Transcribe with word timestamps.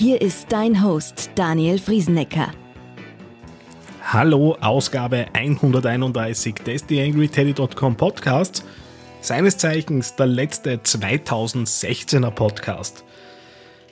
Hier 0.00 0.22
ist 0.22 0.50
dein 0.50 0.82
Host 0.82 1.30
Daniel 1.34 1.78
Friesenecker. 1.78 2.52
Hallo, 4.02 4.56
Ausgabe 4.58 5.26
131 5.34 6.54
des 6.54 6.86
TheAngryTeddy.com 6.86 7.96
Podcasts. 7.98 8.64
Seines 9.20 9.58
Zeichens 9.58 10.16
der 10.16 10.24
letzte 10.24 10.76
2016er 10.76 12.30
Podcast. 12.30 13.04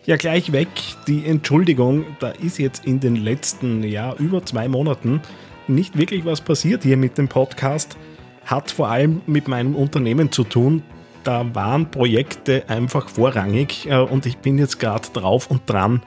Ja, 0.06 0.16
gleich 0.16 0.50
weg 0.50 0.68
die 1.06 1.26
Entschuldigung, 1.26 2.06
da 2.20 2.30
ist 2.30 2.56
jetzt 2.56 2.86
in 2.86 3.00
den 3.00 3.16
letzten, 3.16 3.82
ja, 3.82 4.14
über 4.14 4.42
zwei 4.46 4.66
Monaten 4.66 5.20
nicht 5.66 5.98
wirklich 5.98 6.24
was 6.24 6.40
passiert 6.40 6.84
hier 6.84 6.96
mit 6.96 7.18
dem 7.18 7.28
Podcast 7.28 7.98
hat 8.46 8.70
vor 8.70 8.88
allem 8.88 9.20
mit 9.26 9.46
meinem 9.46 9.76
Unternehmen 9.76 10.32
zu 10.32 10.42
tun. 10.42 10.82
Da 11.28 11.44
waren 11.54 11.90
Projekte 11.90 12.70
einfach 12.70 13.10
vorrangig 13.10 13.86
äh, 13.86 13.98
und 13.98 14.24
ich 14.24 14.38
bin 14.38 14.56
jetzt 14.56 14.80
gerade 14.80 15.06
drauf 15.12 15.50
und 15.50 15.60
dran, 15.66 16.00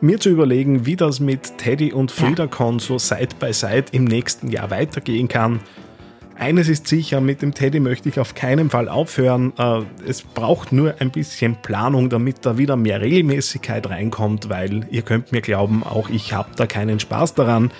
mir 0.00 0.18
zu 0.18 0.30
überlegen, 0.30 0.86
wie 0.86 0.96
das 0.96 1.20
mit 1.20 1.58
Teddy 1.58 1.92
und 1.92 2.10
FridaCon 2.10 2.78
so 2.78 2.96
Side 2.96 3.36
by 3.38 3.52
Side 3.52 3.84
im 3.92 4.04
nächsten 4.04 4.48
Jahr 4.48 4.70
weitergehen 4.70 5.28
kann. 5.28 5.60
Eines 6.38 6.70
ist 6.70 6.88
sicher, 6.88 7.20
mit 7.20 7.42
dem 7.42 7.52
Teddy 7.52 7.78
möchte 7.78 8.08
ich 8.08 8.18
auf 8.18 8.34
keinen 8.34 8.70
Fall 8.70 8.88
aufhören. 8.88 9.52
Äh, 9.58 9.82
es 10.08 10.22
braucht 10.22 10.72
nur 10.72 10.94
ein 10.98 11.10
bisschen 11.10 11.56
Planung, 11.60 12.08
damit 12.08 12.46
da 12.46 12.56
wieder 12.56 12.76
mehr 12.76 13.02
Regelmäßigkeit 13.02 13.90
reinkommt, 13.90 14.48
weil 14.48 14.86
ihr 14.90 15.02
könnt 15.02 15.30
mir 15.30 15.42
glauben, 15.42 15.84
auch 15.84 16.08
ich 16.08 16.32
habe 16.32 16.48
da 16.56 16.66
keinen 16.66 17.00
Spaß 17.00 17.34
daran 17.34 17.70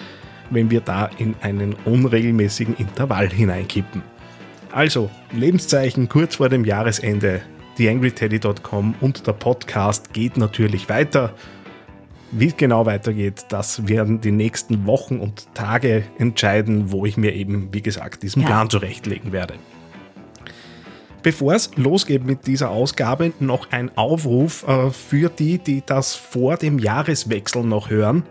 wenn 0.50 0.70
wir 0.70 0.80
da 0.80 1.10
in 1.18 1.34
einen 1.40 1.74
unregelmäßigen 1.84 2.77
Intervall 2.77 3.30
hineinkippen. 3.30 4.02
Also, 4.75 5.08
Lebenszeichen 5.30 6.08
kurz 6.08 6.34
vor 6.34 6.48
dem 6.48 6.64
Jahresende. 6.64 7.42
TheAngryTeddy.com 7.77 8.97
und 9.00 9.25
der 9.25 9.33
Podcast 9.33 10.12
geht 10.12 10.36
natürlich 10.36 10.89
weiter. 10.89 11.33
Wie 12.33 12.48
es 12.48 12.56
genau 12.56 12.84
weitergeht, 12.84 13.45
das 13.50 13.86
werden 13.86 14.20
die 14.20 14.33
nächsten 14.33 14.84
Wochen 14.84 15.20
und 15.20 15.47
Tage 15.55 16.02
entscheiden, 16.19 16.91
wo 16.91 17.06
ich 17.06 17.17
mir 17.17 17.34
eben, 17.34 17.72
wie 17.72 17.83
gesagt, 17.83 18.25
diesen 18.25 18.42
ja. 18.42 18.48
Plan 18.48 18.69
zurechtlegen 18.69 19.30
werde. 19.30 19.55
Bevor 21.22 21.55
es 21.55 21.70
losgeht 21.77 22.25
mit 22.25 22.48
dieser 22.48 22.70
Ausgabe, 22.70 23.33
noch 23.39 23.70
ein 23.70 23.97
Aufruf 23.97 24.67
äh, 24.67 24.91
für 24.91 25.28
die, 25.28 25.58
die 25.58 25.84
das 25.86 26.17
vor 26.17 26.56
dem 26.56 26.80
Jahreswechsel 26.80 27.62
noch 27.62 27.91
hören. 27.91 28.25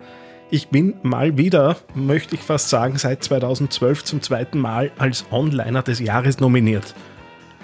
Ich 0.54 0.68
bin 0.68 0.94
mal 1.02 1.36
wieder, 1.36 1.78
möchte 1.96 2.36
ich 2.36 2.42
fast 2.42 2.70
sagen, 2.70 3.00
seit 3.00 3.24
2012 3.24 4.04
zum 4.04 4.22
zweiten 4.22 4.60
Mal 4.60 4.92
als 5.00 5.26
Onliner 5.32 5.82
des 5.82 6.00
Jahres 6.00 6.40
nominiert. 6.40 6.94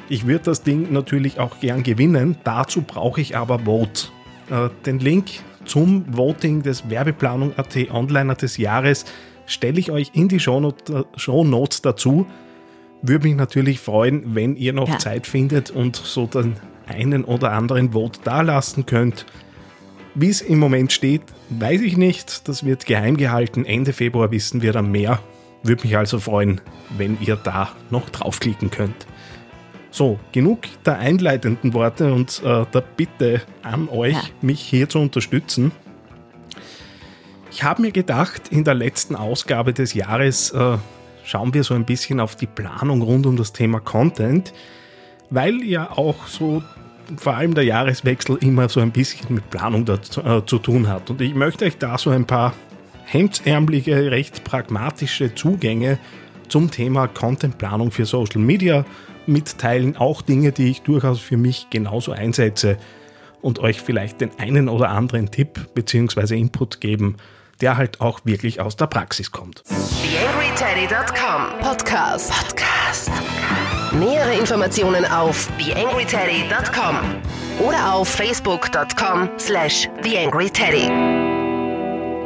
Ich 0.10 0.26
würde 0.26 0.46
das 0.46 0.64
Ding 0.64 0.92
natürlich 0.92 1.40
auch 1.40 1.60
gern 1.60 1.84
gewinnen, 1.84 2.38
dazu 2.44 2.82
brauche 2.82 3.22
ich 3.22 3.38
aber 3.38 3.60
Vote. 3.60 4.08
Äh, 4.50 4.70
den 4.88 4.98
Link 4.98 5.28
zum 5.66 6.04
Voting 6.18 6.64
des 6.64 6.90
Werbeplanung.at 6.90 7.78
Onliner 7.92 8.34
des 8.34 8.58
Jahres 8.58 9.06
stelle 9.46 9.80
ich 9.80 9.92
euch 9.92 10.10
in 10.16 10.28
die 10.28 10.40
Show 10.40 10.60
Notes 10.60 11.84
dazu. 11.84 12.26
Würde 13.04 13.28
mich 13.28 13.38
natürlich 13.38 13.82
freuen, 13.82 14.34
wenn 14.34 14.56
ihr 14.56 14.74
noch 14.74 14.90
ja. 14.90 14.98
Zeit 14.98 15.28
findet 15.28 15.70
und 15.70 15.96
so 15.96 16.26
den 16.26 16.56
einen 16.88 17.24
oder 17.24 17.52
anderen 17.52 17.92
Vote 17.92 18.20
dalassen 18.24 18.88
könnt. 18.88 19.28
Wie 20.22 20.28
es 20.28 20.42
im 20.42 20.60
Moment 20.60 20.92
steht, 20.92 21.22
weiß 21.50 21.80
ich 21.80 21.96
nicht. 21.96 22.50
Das 22.50 22.66
wird 22.66 22.86
geheim 22.86 23.16
gehalten. 23.16 23.64
Ende 23.64 23.94
Februar 23.94 24.32
wissen 24.32 24.62
wir 24.62 24.74
dann 24.74 24.92
mehr. 24.92 25.22
Würde 25.64 25.84
mich 25.84 25.96
also 25.96 26.20
freuen, 26.20 26.60
wenn 26.98 27.18
ihr 27.22 27.38
da 27.38 27.72
noch 27.90 28.10
draufklicken 28.10 28.70
könnt. 28.70 29.08
So, 29.92 30.20
genug 30.34 30.64
der 30.86 31.00
einleitenden 31.00 31.74
Worte 31.74 32.14
und 32.14 32.42
äh, 32.44 32.66
der 32.66 32.82
Bitte 32.82 33.44
an 33.64 33.88
euch, 33.88 34.12
ja. 34.12 34.24
mich 34.42 34.60
hier 34.60 34.90
zu 34.90 35.00
unterstützen. 35.00 35.72
Ich 37.50 37.64
habe 37.64 37.82
mir 37.82 37.92
gedacht, 37.92 38.50
in 38.50 38.66
der 38.66 38.76
letzten 38.76 39.16
Ausgabe 39.16 39.72
des 39.72 39.94
Jahres 39.94 40.52
äh, 40.52 40.78
schauen 41.24 41.54
wir 41.54 41.64
so 41.64 41.76
ein 41.76 41.86
bisschen 41.86 42.20
auf 42.20 42.36
die 42.36 42.46
Planung 42.46 43.02
rund 43.04 43.26
um 43.26 43.38
das 43.38 43.54
Thema 43.54 43.80
Content, 43.80 44.52
weil 45.30 45.64
ja 45.64 45.92
auch 45.92 46.28
so 46.28 46.62
vor 47.18 47.36
allem 47.36 47.54
der 47.54 47.64
Jahreswechsel 47.64 48.38
immer 48.42 48.70
so 48.70 48.80
ein 48.80 48.92
bisschen 48.92 49.34
mit 49.34 49.50
Planung 49.50 49.86
dazu, 49.86 50.22
äh, 50.22 50.46
zu 50.46 50.60
tun 50.60 50.88
hat. 50.88 51.10
Und 51.10 51.22
ich 51.22 51.34
möchte 51.36 51.66
euch 51.66 51.78
da 51.78 51.98
so 51.98 52.10
ein 52.10 52.26
paar 52.26 52.54
hemdsärmliche, 53.06 54.12
recht 54.12 54.44
pragmatische 54.44 55.34
Zugänge 55.34 55.98
zum 56.48 56.72
Thema 56.72 57.08
Contentplanung 57.08 57.92
für 57.92 58.06
Social 58.06 58.42
Media 58.42 58.86
mitteilen. 59.26 59.98
Auch 59.98 60.22
Dinge, 60.22 60.52
die 60.52 60.70
ich 60.70 60.82
durchaus 60.82 61.20
für 61.20 61.38
mich 61.38 61.68
genauso 61.70 62.12
einsetze 62.12 62.78
und 63.42 63.60
euch 63.60 63.82
vielleicht 63.82 64.22
den 64.22 64.32
einen 64.38 64.70
oder 64.70 64.90
anderen 64.90 65.32
Tipp 65.32 65.74
bzw. 65.74 66.38
Input 66.38 66.82
geben, 66.82 67.18
der 67.62 67.78
halt 67.78 68.02
auch 68.02 68.22
wirklich 68.26 68.60
aus 68.62 68.76
der 68.76 68.88
Praxis 68.88 69.32
kommt. 69.32 69.64
TheAngryTeddy.com 69.66 71.60
Podcast. 71.62 72.32
Podcast. 72.32 73.12
Nähere 74.00 74.40
Informationen 74.40 75.04
auf 75.04 75.50
theangryteddy.com 75.58 76.96
oder 77.68 77.94
auf 77.94 78.08
facebook.com 78.08 79.30
slash 79.38 79.90
theangryteddy. 80.02 80.84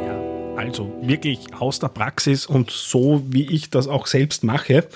Ja, 0.06 0.54
also 0.56 0.92
wirklich 1.02 1.52
aus 1.58 1.80
der 1.80 1.88
Praxis 1.88 2.46
und 2.46 2.70
so, 2.70 3.24
wie 3.28 3.50
ich 3.50 3.70
das 3.70 3.88
auch 3.88 4.06
selbst 4.06 4.44
mache. 4.44 4.86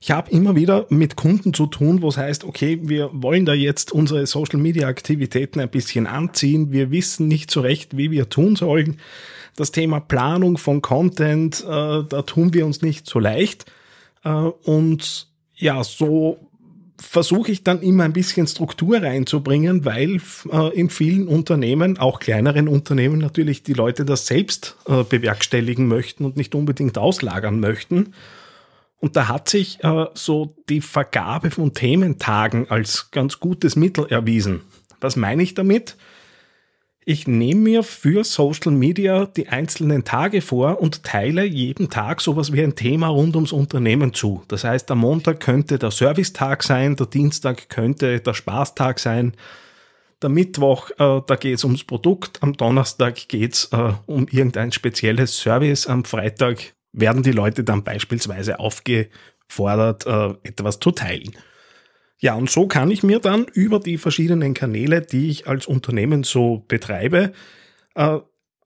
Ich 0.00 0.10
habe 0.10 0.30
immer 0.30 0.56
wieder 0.56 0.86
mit 0.88 1.16
Kunden 1.16 1.52
zu 1.52 1.66
tun, 1.66 2.00
wo 2.00 2.08
es 2.08 2.16
heißt, 2.16 2.44
okay, 2.44 2.78
wir 2.82 3.10
wollen 3.12 3.44
da 3.44 3.52
jetzt 3.52 3.92
unsere 3.92 4.26
Social-Media-Aktivitäten 4.26 5.60
ein 5.60 5.68
bisschen 5.68 6.06
anziehen. 6.06 6.72
Wir 6.72 6.90
wissen 6.90 7.28
nicht 7.28 7.50
so 7.50 7.60
recht, 7.60 7.98
wie 7.98 8.10
wir 8.10 8.30
tun 8.30 8.56
sollen. 8.56 8.98
Das 9.56 9.72
Thema 9.72 10.00
Planung 10.00 10.56
von 10.56 10.80
Content, 10.80 11.62
äh, 11.62 11.66
da 11.66 12.22
tun 12.22 12.54
wir 12.54 12.64
uns 12.64 12.80
nicht 12.80 13.06
so 13.06 13.18
leicht. 13.18 13.70
Äh, 14.24 14.30
und 14.30 15.30
ja, 15.54 15.82
so 15.84 16.38
versuche 16.98 17.52
ich 17.52 17.64
dann 17.64 17.82
immer 17.82 18.04
ein 18.04 18.12
bisschen 18.12 18.46
Struktur 18.46 19.02
reinzubringen, 19.02 19.84
weil 19.84 20.20
äh, 20.50 20.78
in 20.78 20.88
vielen 20.88 21.28
Unternehmen, 21.28 21.98
auch 21.98 22.20
kleineren 22.20 22.68
Unternehmen 22.68 23.18
natürlich, 23.18 23.62
die 23.62 23.72
Leute 23.72 24.04
das 24.04 24.26
selbst 24.26 24.76
äh, 24.86 25.02
bewerkstelligen 25.02 25.88
möchten 25.88 26.24
und 26.24 26.36
nicht 26.36 26.54
unbedingt 26.54 26.98
auslagern 26.98 27.60
möchten. 27.60 28.14
Und 29.00 29.16
da 29.16 29.26
hat 29.26 29.48
sich 29.48 29.82
äh, 29.82 30.06
so 30.14 30.54
die 30.68 30.80
Vergabe 30.80 31.50
von 31.50 31.74
Thementagen 31.74 32.70
als 32.70 33.10
ganz 33.10 33.40
gutes 33.40 33.74
Mittel 33.74 34.06
erwiesen. 34.06 34.60
Was 35.00 35.16
meine 35.16 35.42
ich 35.42 35.54
damit? 35.54 35.96
Ich 37.04 37.26
nehme 37.26 37.62
mir 37.62 37.82
für 37.82 38.22
Social 38.22 38.70
Media 38.70 39.26
die 39.26 39.48
einzelnen 39.48 40.04
Tage 40.04 40.40
vor 40.40 40.80
und 40.80 41.02
teile 41.02 41.44
jeden 41.44 41.90
Tag 41.90 42.20
sowas 42.20 42.52
wie 42.52 42.62
ein 42.62 42.76
Thema 42.76 43.08
rund 43.08 43.34
ums 43.34 43.50
Unternehmen 43.50 44.14
zu. 44.14 44.44
Das 44.46 44.62
heißt, 44.62 44.88
am 44.92 44.98
Montag 44.98 45.40
könnte 45.40 45.80
der 45.80 45.90
Servicetag 45.90 46.62
sein, 46.62 46.94
der 46.94 47.06
Dienstag 47.06 47.68
könnte 47.68 48.20
der 48.20 48.34
Spaßtag 48.34 49.00
sein, 49.00 49.32
der 50.22 50.30
Mittwoch, 50.30 50.90
äh, 50.90 51.20
da 51.26 51.34
geht 51.34 51.56
es 51.56 51.64
ums 51.64 51.82
Produkt, 51.82 52.40
am 52.40 52.52
Donnerstag 52.52 53.26
geht 53.26 53.54
es 53.54 53.64
äh, 53.72 53.94
um 54.06 54.28
irgendein 54.28 54.70
spezielles 54.70 55.36
Service, 55.36 55.88
am 55.88 56.04
Freitag 56.04 56.72
werden 56.92 57.24
die 57.24 57.32
Leute 57.32 57.64
dann 57.64 57.82
beispielsweise 57.82 58.60
aufgefordert, 58.60 60.06
äh, 60.06 60.34
etwas 60.44 60.78
zu 60.78 60.92
teilen. 60.92 61.32
Ja, 62.22 62.34
und 62.36 62.48
so 62.48 62.68
kann 62.68 62.92
ich 62.92 63.02
mir 63.02 63.18
dann 63.18 63.46
über 63.52 63.80
die 63.80 63.98
verschiedenen 63.98 64.54
Kanäle, 64.54 65.00
die 65.00 65.28
ich 65.28 65.48
als 65.48 65.66
Unternehmen 65.66 66.22
so 66.22 66.64
betreibe, 66.68 67.32
äh, 67.96 68.18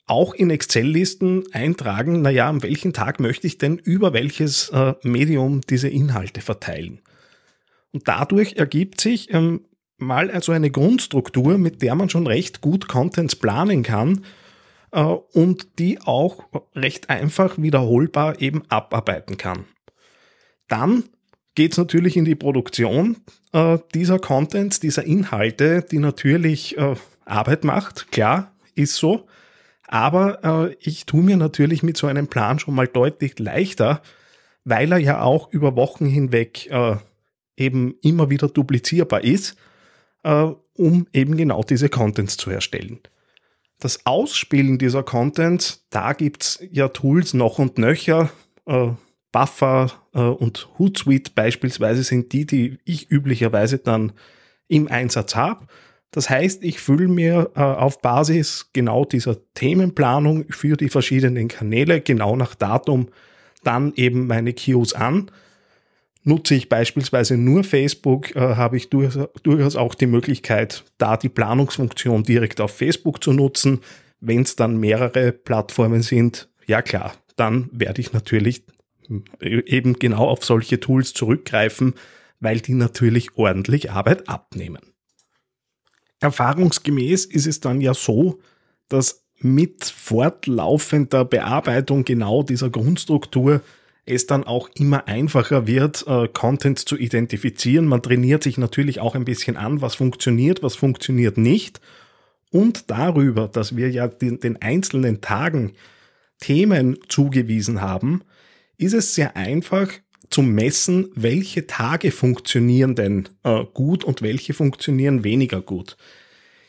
auch 0.05 0.35
in 0.35 0.51
Excel-Listen 0.51 1.45
eintragen, 1.53 2.21
naja, 2.21 2.51
an 2.51 2.63
welchem 2.63 2.93
Tag 2.93 3.19
möchte 3.19 3.47
ich 3.47 3.57
denn 3.57 3.79
über 3.79 4.13
welches 4.13 4.69
äh, 4.69 4.93
Medium 5.03 5.63
diese 5.63 5.89
Inhalte 5.89 6.43
verteilen. 6.43 7.01
Und 7.93 8.07
dadurch 8.07 8.57
ergibt 8.57 9.01
sich 9.01 9.33
ähm, 9.33 9.63
mal 9.97 10.31
also 10.31 10.53
eine 10.53 10.71
Grundstruktur, 10.71 11.57
mit 11.57 11.81
der 11.81 11.95
man 11.95 12.11
schon 12.11 12.27
recht 12.27 12.61
gut 12.61 12.89
Contents 12.89 13.37
planen 13.37 13.83
kann 13.83 14.27
äh, 14.93 15.01
und 15.01 15.79
die 15.79 15.99
auch 16.03 16.45
recht 16.75 17.09
einfach 17.09 17.57
wiederholbar 17.57 18.39
eben 18.43 18.65
abarbeiten 18.69 19.39
kann. 19.39 19.65
Dann 20.69 21.05
geht 21.57 21.73
es 21.73 21.79
natürlich 21.79 22.17
in 22.17 22.25
die 22.25 22.37
Produktion 22.37 23.17
äh, 23.53 23.79
dieser 23.95 24.21
Contents, 24.21 24.79
dieser 24.79 25.05
Inhalte, 25.05 25.85
die 25.91 25.99
natürlich 25.99 26.79
äh, 26.79 26.95
Arbeit 27.25 27.65
macht, 27.65 28.13
klar, 28.13 28.53
ist 28.77 28.95
so. 28.95 29.27
Aber 29.89 30.69
äh, 30.71 30.77
ich 30.81 31.07
tue 31.07 31.23
mir 31.23 31.37
natürlich 31.37 31.83
mit 31.83 31.97
so 31.97 32.07
einem 32.07 32.29
Plan 32.29 32.59
schon 32.59 32.75
mal 32.75 32.87
deutlich 32.87 33.39
leichter, 33.39 34.03
weil 34.65 34.93
er 34.93 34.99
ja 34.99 35.23
auch 35.23 35.51
über 35.53 35.77
Wochen 35.77 36.07
hinweg 36.07 36.71
äh, 36.71 36.97
eben 37.57 37.95
immer 38.03 38.31
wieder 38.31 38.49
duplizierbar 38.49 39.25
ist, 39.25 39.57
äh, 40.25 40.51
um 40.75 41.07
eben 41.13 41.37
genau 41.37 41.63
diese 41.63 41.89
Contents 41.89 42.37
zu 42.37 42.51
erstellen. 42.51 43.01
Das 43.79 44.05
Ausspielen 44.05 44.79
dieser 44.79 45.03
Contents, 45.03 45.87
da 45.91 46.13
gibt's 46.13 46.63
ja 46.71 46.89
Tools 46.89 47.33
noch 47.33 47.59
und 47.59 47.79
nöcher. 47.79 48.31
Äh, 48.67 48.89
Buffer 49.33 49.93
und 50.21 50.69
Hootsuite 50.79 51.33
beispielsweise 51.35 52.03
sind 52.03 52.33
die, 52.33 52.47
die 52.47 52.79
ich 52.85 53.11
üblicherweise 53.11 53.79
dann 53.79 54.13
im 54.69 54.89
Einsatz 54.89 55.35
habe. 55.37 55.67
Das 56.11 56.31
heißt, 56.31 56.65
ich 56.65 56.81
fülle 56.81 57.09
mir 57.09 57.51
äh, 57.55 57.61
auf 57.61 58.01
Basis 58.01 58.71
genau 58.73 59.05
dieser 59.05 59.37
Themenplanung 59.55 60.47
für 60.49 60.77
die 60.77 60.89
verschiedenen 60.89 61.49
Kanäle 61.49 62.01
genau 62.01 62.37
nach 62.37 62.55
Datum 62.55 63.09
dann 63.65 63.93
eben 63.97 64.27
meine 64.27 64.55
Queues 64.55 64.95
an. 64.95 65.31
Nutze 66.23 66.55
ich 66.55 66.69
beispielsweise 66.69 67.37
nur 67.37 67.65
Facebook, 67.65 68.35
äh, 68.35 68.41
habe 68.41 68.77
ich 68.77 68.89
durch, 68.89 69.19
durchaus 69.43 69.77
auch 69.77 69.95
die 69.95 70.07
Möglichkeit, 70.07 70.85
da 70.99 71.17
die 71.17 71.29
Planungsfunktion 71.29 72.23
direkt 72.23 72.61
auf 72.61 72.75
Facebook 72.75 73.23
zu 73.23 73.33
nutzen. 73.33 73.81
Wenn 74.21 74.43
es 74.43 74.57
dann 74.57 74.79
mehrere 74.79 75.33
Plattformen 75.33 76.03
sind, 76.03 76.49
ja 76.67 76.81
klar, 76.83 77.13
dann 77.37 77.69
werde 77.73 78.01
ich 78.01 78.13
natürlich 78.13 78.65
eben 79.41 79.99
genau 79.99 80.29
auf 80.29 80.45
solche 80.45 80.81
Tools 80.81 81.13
zurückgreifen, 81.13 81.95
weil 82.41 82.61
die 82.61 82.75
natürlich 82.75 83.37
ordentlich 83.37 83.91
Arbeit 83.91 84.29
abnehmen. 84.29 84.93
Erfahrungsgemäß 86.21 87.25
ist 87.27 87.47
es 87.47 87.61
dann 87.61 87.81
ja 87.81 87.95
so, 87.95 88.41
dass 88.89 89.27
mit 89.39 89.85
fortlaufender 89.85 91.25
Bearbeitung 91.25 92.05
genau 92.05 92.43
dieser 92.43 92.71
Grundstruktur 92.71 93.61
es 94.07 94.27
dann 94.27 94.45
auch 94.45 94.71
immer 94.75 95.09
einfacher 95.09 95.67
wird, 95.67 96.07
äh, 96.07 96.29
Content 96.29 96.79
zu 96.79 96.97
identifizieren. 96.97 97.87
Man 97.87 98.03
trainiert 98.03 98.45
sich 98.45 98.57
natürlich 98.57 99.01
auch 99.01 99.15
ein 99.15 99.25
bisschen 99.25 99.57
an, 99.57 99.83
was 99.83 99.97
funktioniert, 99.97 100.63
was 100.63 100.77
funktioniert 100.77 101.37
nicht. 101.37 101.81
Und 102.51 102.91
darüber, 102.91 103.49
dass 103.49 103.77
wir 103.77 103.91
ja 103.91 104.07
den, 104.07 104.39
den 104.39 104.63
einzelnen 104.63 105.21
Tagen 105.21 105.73
Themen 106.39 106.99
zugewiesen 107.09 107.81
haben, 107.81 108.23
ist 108.79 108.95
es 108.95 109.15
sehr 109.15 109.37
einfach 109.37 109.91
zu 110.31 110.43
messen, 110.43 111.09
welche 111.15 111.67
Tage 111.67 112.11
funktionieren 112.11 112.95
denn 112.95 113.29
äh, 113.45 113.65
gut 113.73 114.05
und 114.05 114.23
welche 114.23 114.55
funktionieren 114.55 115.25
weniger 115.25 115.61
gut. 115.61 115.97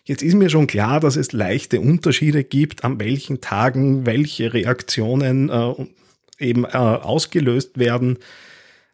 Jetzt 0.04 0.24
ist 0.24 0.36
mir 0.36 0.50
schon 0.50 0.68
klar, 0.68 1.00
dass 1.00 1.18
es 1.18 1.34
leichte 1.34 1.82
Unterschiede 1.82 2.44
gibt, 2.44 2.84
an 2.86 3.00
welchen 3.00 3.42
Tagen 3.42 4.06
welche 4.06 4.54
Reaktionen 4.54 5.50
äh, 5.50 5.74
eben 6.40 6.64
äh, 6.66 6.70
ausgelöst 6.70 7.78
werden. 7.78 8.18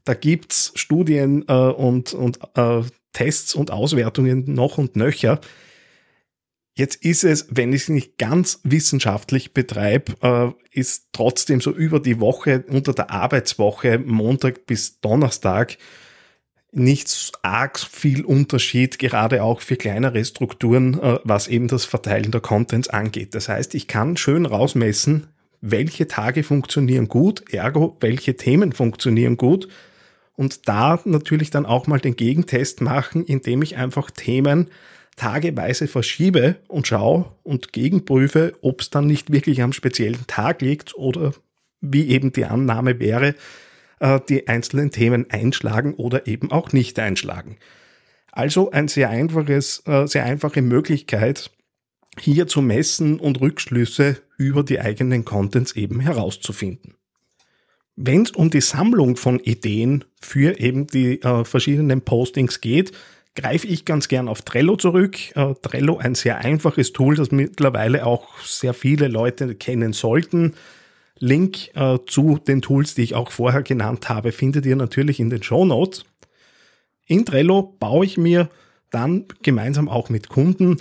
Da 0.05 0.15
gibt's 0.15 0.71
Studien 0.75 1.45
äh, 1.47 1.53
und, 1.53 2.13
und 2.13 2.39
äh, 2.55 2.81
Tests 3.11 3.53
und 3.53 3.69
Auswertungen 3.69 4.53
noch 4.53 4.77
und 4.77 4.95
nöcher. 4.95 5.39
Jetzt 6.75 7.05
ist 7.05 7.23
es, 7.23 7.47
wenn 7.51 7.71
ich 7.71 7.83
es 7.83 7.89
nicht 7.89 8.17
ganz 8.17 8.59
wissenschaftlich 8.63 9.53
betreibe, 9.53 10.13
äh, 10.21 10.51
ist 10.71 11.09
trotzdem 11.11 11.61
so 11.61 11.71
über 11.71 11.99
die 11.99 12.19
Woche, 12.19 12.63
unter 12.67 12.93
der 12.93 13.11
Arbeitswoche, 13.11 13.99
Montag 13.99 14.65
bis 14.65 14.99
Donnerstag, 14.99 15.77
nicht 16.71 17.31
arg 17.43 17.79
viel 17.79 18.25
Unterschied, 18.25 18.97
gerade 18.97 19.43
auch 19.43 19.61
für 19.61 19.75
kleinere 19.75 20.25
Strukturen, 20.25 20.99
äh, 20.99 21.19
was 21.23 21.47
eben 21.47 21.67
das 21.67 21.85
Verteilen 21.85 22.31
der 22.31 22.41
Contents 22.41 22.87
angeht. 22.87 23.35
Das 23.35 23.49
heißt, 23.49 23.75
ich 23.75 23.87
kann 23.87 24.17
schön 24.17 24.47
rausmessen, 24.47 25.27
welche 25.61 26.07
Tage 26.07 26.43
funktionieren 26.43 27.07
gut, 27.07 27.53
ergo 27.53 27.95
welche 28.01 28.35
Themen 28.35 28.73
funktionieren 28.73 29.37
gut 29.37 29.67
und 30.35 30.67
da 30.67 30.99
natürlich 31.05 31.51
dann 31.51 31.67
auch 31.67 31.85
mal 31.85 31.99
den 31.99 32.15
Gegentest 32.15 32.81
machen, 32.81 33.23
indem 33.23 33.61
ich 33.61 33.77
einfach 33.77 34.09
Themen 34.09 34.71
tageweise 35.15 35.87
verschiebe 35.87 36.57
und 36.67 36.87
schaue 36.87 37.25
und 37.43 37.73
gegenprüfe, 37.73 38.53
ob 38.61 38.81
es 38.81 38.89
dann 38.89 39.07
nicht 39.07 39.31
wirklich 39.31 39.61
am 39.61 39.73
speziellen 39.73 40.25
Tag 40.27 40.61
liegt 40.61 40.95
oder 40.95 41.33
wie 41.81 42.09
eben 42.09 42.31
die 42.31 42.45
Annahme 42.45 42.99
wäre, 42.99 43.35
äh, 43.99 44.19
die 44.27 44.47
einzelnen 44.47 44.91
Themen 44.91 45.29
einschlagen 45.29 45.93
oder 45.95 46.27
eben 46.27 46.51
auch 46.51 46.71
nicht 46.71 46.97
einschlagen. 46.99 47.57
Also 48.31 48.71
ein 48.71 48.87
sehr 48.87 49.09
einfaches, 49.09 49.83
äh, 49.85 50.07
sehr 50.07 50.25
einfache 50.25 50.61
Möglichkeit, 50.61 51.51
hier 52.19 52.47
zu 52.47 52.61
messen 52.61 53.19
und 53.19 53.41
Rückschlüsse 53.41 54.17
über 54.37 54.63
die 54.63 54.79
eigenen 54.79 55.25
Contents 55.25 55.73
eben 55.73 55.99
herauszufinden. 55.99 56.95
Wenn 57.95 58.23
es 58.23 58.31
um 58.31 58.49
die 58.49 58.61
Sammlung 58.61 59.17
von 59.17 59.39
Ideen 59.39 60.03
für 60.19 60.59
eben 60.59 60.87
die 60.87 61.21
äh, 61.21 61.45
verschiedenen 61.45 62.01
Postings 62.01 62.59
geht, 62.59 62.91
greife 63.35 63.67
ich 63.67 63.85
ganz 63.85 64.07
gern 64.07 64.27
auf 64.27 64.41
Trello 64.41 64.75
zurück. 64.75 65.17
Äh, 65.35 65.53
Trello 65.61 65.97
ein 65.97 66.15
sehr 66.15 66.37
einfaches 66.37 66.93
Tool, 66.93 67.15
das 67.15 67.31
mittlerweile 67.31 68.05
auch 68.05 68.37
sehr 68.39 68.73
viele 68.73 69.07
Leute 69.07 69.55
kennen 69.55 69.93
sollten. 69.93 70.53
Link 71.19 71.75
äh, 71.75 71.99
zu 72.05 72.37
den 72.37 72.61
Tools, 72.61 72.95
die 72.95 73.03
ich 73.03 73.15
auch 73.15 73.31
vorher 73.31 73.63
genannt 73.63 74.09
habe, 74.09 74.31
findet 74.31 74.65
ihr 74.65 74.75
natürlich 74.75 75.19
in 75.19 75.29
den 75.29 75.43
Show 75.43 75.65
Notes. 75.65 76.05
In 77.05 77.25
Trello 77.25 77.75
baue 77.79 78.05
ich 78.05 78.17
mir 78.17 78.49
dann 78.89 79.25
gemeinsam 79.41 79.89
auch 79.89 80.09
mit 80.09 80.29
Kunden 80.29 80.77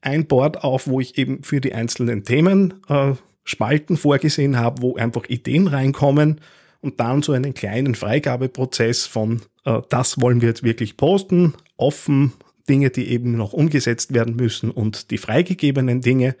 ein 0.00 0.26
Board 0.26 0.64
auf, 0.64 0.86
wo 0.86 1.00
ich 1.00 1.18
eben 1.18 1.42
für 1.42 1.60
die 1.60 1.74
einzelnen 1.74 2.24
Themen 2.24 2.74
äh, 2.88 3.12
Spalten 3.44 3.96
vorgesehen 3.96 4.58
habe, 4.58 4.82
wo 4.82 4.96
einfach 4.96 5.28
Ideen 5.28 5.66
reinkommen 5.66 6.40
und 6.80 7.00
dann 7.00 7.22
so 7.22 7.32
einen 7.32 7.52
kleinen 7.52 7.94
Freigabeprozess 7.94 9.06
von 9.06 9.42
äh, 9.64 9.80
das 9.88 10.20
wollen 10.20 10.40
wir 10.40 10.48
jetzt 10.48 10.62
wirklich 10.62 10.96
posten, 10.96 11.54
offen, 11.80 12.32
Dinge, 12.68 12.90
die 12.90 13.08
eben 13.08 13.36
noch 13.36 13.52
umgesetzt 13.52 14.14
werden 14.14 14.36
müssen 14.36 14.70
und 14.70 15.10
die 15.10 15.18
freigegebenen 15.18 16.00
Dinge. 16.00 16.36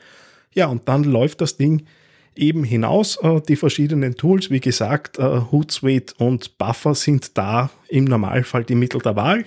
Ja, 0.54 0.66
und 0.66 0.88
dann 0.88 1.04
läuft 1.04 1.40
das 1.40 1.56
Ding 1.56 1.86
eben 2.36 2.64
hinaus. 2.64 3.16
Äh, 3.22 3.40
die 3.48 3.56
verschiedenen 3.56 4.16
Tools, 4.16 4.50
wie 4.50 4.60
gesagt, 4.60 5.18
äh, 5.18 5.42
Hootsuite 5.50 6.14
und 6.18 6.58
Buffer 6.58 6.94
sind 6.94 7.36
da 7.36 7.70
im 7.88 8.04
Normalfall 8.04 8.64
die 8.64 8.74
Mittel 8.74 9.00
der 9.00 9.16
Wahl. 9.16 9.44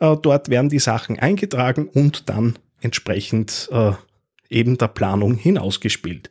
Äh, 0.00 0.16
dort 0.20 0.48
werden 0.48 0.68
die 0.68 0.78
Sachen 0.78 1.18
eingetragen 1.18 1.88
und 1.88 2.28
dann 2.28 2.58
entsprechend 2.80 3.68
eben 4.48 4.78
der 4.78 4.88
Planung 4.88 5.34
hinausgespielt. 5.34 6.30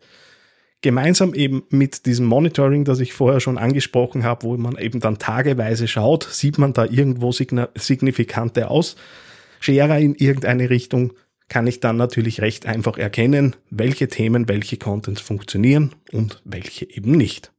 Gemeinsam 0.81 1.33
eben 1.33 1.63
mit 1.69 2.05
diesem 2.05 2.25
Monitoring, 2.25 2.85
das 2.85 3.01
ich 3.01 3.13
vorher 3.13 3.41
schon 3.41 3.57
angesprochen 3.57 4.23
habe, 4.23 4.43
wo 4.43 4.55
man 4.55 4.77
eben 4.77 5.01
dann 5.01 5.17
tageweise 5.17 5.87
schaut, 5.89 6.23
sieht 6.23 6.57
man 6.57 6.71
da 6.71 6.85
irgendwo 6.85 7.31
signifikante 7.31 8.69
Ausscherer 8.69 9.99
in 9.99 10.15
irgendeine 10.15 10.69
Richtung, 10.69 11.13
kann 11.49 11.67
ich 11.67 11.81
dann 11.81 11.97
natürlich 11.97 12.41
recht 12.41 12.65
einfach 12.65 12.97
erkennen, 12.97 13.55
welche 13.69 14.07
Themen, 14.07 14.47
welche 14.47 14.77
Contents 14.77 15.19
funktionieren 15.19 15.95
und 16.13 16.41
welche 16.45 16.89
eben 16.89 17.11
nicht. 17.11 17.51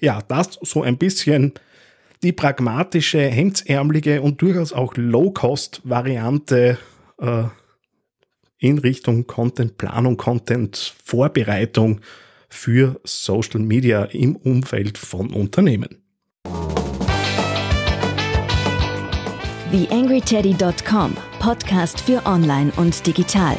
Ja, 0.00 0.20
das 0.26 0.58
so 0.62 0.82
ein 0.82 0.96
bisschen 0.96 1.52
die 2.22 2.32
pragmatische, 2.32 3.20
hemdsärmelige 3.20 4.22
und 4.22 4.42
durchaus 4.42 4.72
auch 4.72 4.94
Low-Cost-Variante 4.96 6.78
äh, 7.18 7.44
in 8.58 8.78
Richtung 8.78 9.26
Content-Planung, 9.26 10.16
Content-Vorbereitung 10.16 12.00
für 12.50 13.00
Social 13.04 13.60
Media 13.60 14.04
im 14.04 14.36
Umfeld 14.36 14.98
von 14.98 15.32
Unternehmen. 15.32 16.02
TheAngryTeddy.com 19.70 21.16
Podcast 21.38 22.00
für 22.00 22.26
Online 22.26 22.72
und 22.76 23.06
Digital. 23.06 23.56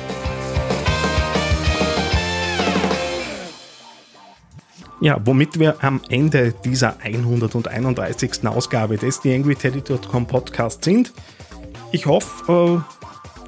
Ja, 5.00 5.17
womit 5.25 5.57
wir 5.57 5.83
am 5.83 6.00
Ende 6.10 6.53
dieser 6.63 7.00
131. 7.00 8.45
Ausgabe 8.45 8.98
des 8.98 9.21
TheAngryTeddy.com 9.21 10.27
Podcast 10.27 10.83
sind. 10.83 11.13
Ich 11.91 12.05
hoffe, 12.05 12.83
äh, 12.83 13.00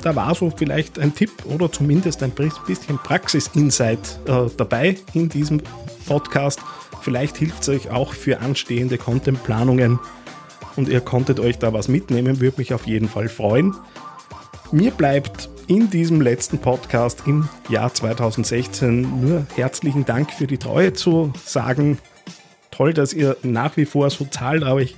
da 0.03 0.15
war 0.15 0.35
so 0.35 0.51
vielleicht 0.55 0.99
ein 0.99 1.15
Tipp 1.15 1.31
oder 1.45 1.71
zumindest 1.71 2.21
ein 2.23 2.31
bisschen 2.31 2.97
Praxis-Insight 2.97 4.19
äh, 4.27 4.49
dabei 4.57 4.97
in 5.13 5.29
diesem 5.29 5.61
Podcast. 6.05 6.59
Vielleicht 7.01 7.37
hilft 7.37 7.63
es 7.63 7.69
euch 7.69 7.89
auch 7.89 8.13
für 8.13 8.39
anstehende 8.39 8.97
Content-Planungen 8.97 9.99
und 10.75 10.89
ihr 10.89 11.01
konntet 11.01 11.39
euch 11.39 11.57
da 11.57 11.73
was 11.73 11.87
mitnehmen, 11.87 12.41
würde 12.41 12.57
mich 12.57 12.73
auf 12.73 12.85
jeden 12.85 13.07
Fall 13.07 13.29
freuen. 13.29 13.75
Mir 14.71 14.91
bleibt 14.91 15.49
in 15.67 15.89
diesem 15.89 16.19
letzten 16.19 16.57
Podcast 16.57 17.23
im 17.25 17.47
Jahr 17.69 17.93
2016 17.93 19.21
nur 19.21 19.45
herzlichen 19.55 20.03
Dank 20.03 20.31
für 20.31 20.47
die 20.47 20.57
Treue 20.57 20.93
zu 20.93 21.31
sagen. 21.45 21.99
Toll, 22.71 22.93
dass 22.93 23.13
ihr 23.13 23.37
nach 23.43 23.77
wie 23.77 23.85
vor 23.85 24.09
so 24.09 24.25
zahlreich 24.25 24.97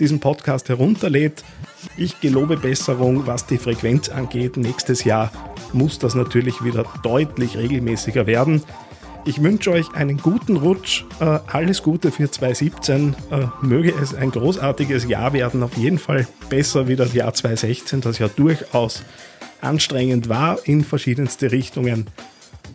diesen 0.00 0.18
Podcast 0.18 0.68
herunterlädt 0.68 1.44
Ich 1.96 2.20
gelobe 2.20 2.56
Besserung, 2.56 3.26
was 3.26 3.46
die 3.46 3.58
Frequenz 3.58 4.08
angeht. 4.08 4.56
Nächstes 4.56 5.04
Jahr 5.04 5.30
muss 5.72 5.98
das 5.98 6.14
natürlich 6.14 6.62
wieder 6.64 6.84
deutlich 7.02 7.56
regelmäßiger 7.56 8.26
werden. 8.26 8.62
Ich 9.26 9.42
wünsche 9.42 9.70
euch 9.72 9.92
einen 9.94 10.16
guten 10.16 10.56
Rutsch, 10.56 11.04
äh, 11.20 11.40
alles 11.46 11.82
Gute 11.82 12.10
für 12.10 12.30
2017. 12.30 13.14
Äh, 13.30 13.46
möge 13.60 13.92
es 13.92 14.14
ein 14.14 14.30
großartiges 14.30 15.06
Jahr 15.08 15.32
werden, 15.34 15.62
auf 15.62 15.76
jeden 15.76 15.98
Fall 15.98 16.26
besser 16.48 16.88
wie 16.88 16.96
das 16.96 17.12
Jahr 17.12 17.34
2016, 17.34 18.00
das 18.00 18.18
ja 18.18 18.28
durchaus 18.28 19.02
anstrengend 19.60 20.28
war 20.30 20.58
in 20.64 20.84
verschiedenste 20.84 21.52
Richtungen. 21.52 22.06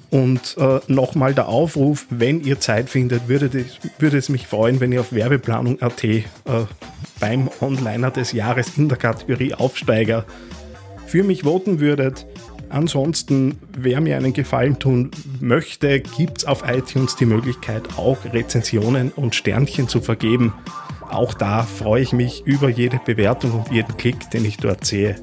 Und 0.09 0.55
äh, 0.57 0.79
nochmal 0.87 1.33
der 1.33 1.47
Aufruf, 1.47 2.05
wenn 2.09 2.41
ihr 2.41 2.59
Zeit 2.59 2.89
findet, 2.89 3.27
würde, 3.27 3.49
das, 3.49 3.65
würde 3.99 4.17
es 4.17 4.29
mich 4.29 4.47
freuen, 4.47 4.79
wenn 4.79 4.91
ihr 4.91 5.01
auf 5.01 5.13
werbeplanung.at 5.13 6.03
äh, 6.03 6.21
beim 7.19 7.49
Onliner 7.59 8.11
des 8.11 8.31
Jahres 8.31 8.77
in 8.77 8.89
der 8.89 8.97
Kategorie 8.97 9.53
Aufsteiger 9.53 10.25
für 11.05 11.23
mich 11.23 11.43
voten 11.43 11.79
würdet. 11.79 12.25
Ansonsten, 12.69 13.57
wer 13.77 14.01
mir 14.01 14.17
einen 14.17 14.33
Gefallen 14.33 14.79
tun 14.79 15.11
möchte, 15.39 15.99
gibt 15.99 16.39
es 16.39 16.45
auf 16.45 16.63
iTunes 16.67 17.15
die 17.15 17.25
Möglichkeit, 17.25 17.83
auch 17.97 18.17
Rezensionen 18.33 19.11
und 19.11 19.35
Sternchen 19.35 19.87
zu 19.87 20.01
vergeben. 20.01 20.53
Auch 21.09 21.33
da 21.33 21.63
freue 21.63 22.01
ich 22.01 22.13
mich 22.13 22.43
über 22.45 22.69
jede 22.69 22.99
Bewertung 23.05 23.51
und 23.51 23.71
jeden 23.71 23.95
Klick, 23.97 24.29
den 24.31 24.43
ich 24.45 24.57
dort 24.57 24.85
sehe. 24.85 25.15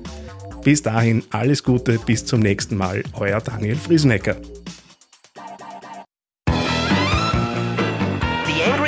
Bis 0.62 0.82
dahin 0.82 1.24
alles 1.30 1.64
Gute, 1.64 1.98
bis 1.98 2.24
zum 2.24 2.40
nächsten 2.40 2.76
Mal, 2.76 3.02
euer 3.14 3.40
Daniel 3.40 3.76
Friesenecker. 3.76 4.36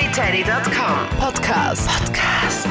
TheAngryTeddy.com 0.04 1.08
Podcast. 1.18 1.88
Podcast. 1.88 2.68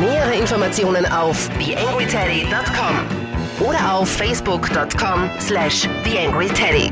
Nähere 0.00 0.34
Informationen 0.34 1.04
auf 1.06 1.48
TheAngryTeddy.com 1.58 3.66
oder 3.66 3.92
auf 3.92 4.08
Facebook.com 4.08 5.28
slash 5.40 5.86
TheAngryTeddy. 6.04 6.90